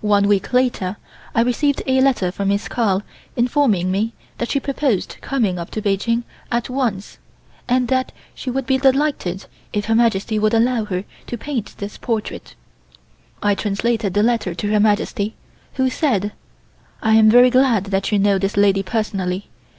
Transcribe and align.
One 0.00 0.26
week 0.26 0.54
later 0.54 0.96
I 1.34 1.42
received 1.42 1.82
a 1.86 2.00
letter 2.00 2.32
from 2.32 2.48
Miss 2.48 2.66
Carl 2.66 3.02
informing 3.36 3.90
me 3.90 4.14
that 4.38 4.48
she 4.50 4.58
proposed 4.58 5.18
coming 5.20 5.58
up 5.58 5.70
to 5.72 5.82
Peking 5.82 6.24
at 6.50 6.70
once, 6.70 7.18
and 7.68 7.86
that 7.88 8.10
she 8.34 8.50
would 8.50 8.64
be 8.64 8.78
delighted 8.78 9.44
if 9.74 9.84
Her 9.84 9.94
Majesty 9.94 10.38
would 10.38 10.54
allow 10.54 10.86
her 10.86 11.04
to 11.26 11.36
paint 11.36 11.74
this 11.76 11.98
portrait. 11.98 12.54
I 13.42 13.54
translated 13.54 14.14
the 14.14 14.22
letter 14.22 14.54
to 14.54 14.70
Her 14.72 14.80
Majesty, 14.80 15.34
who 15.74 15.90
said: 15.90 16.32
"I 17.02 17.16
am 17.16 17.28
very 17.28 17.50
glad 17.50 17.84
that 17.92 18.10
you 18.10 18.18
know 18.18 18.38
this 18.38 18.56
lady 18.56 18.82
personally. 18.82 19.50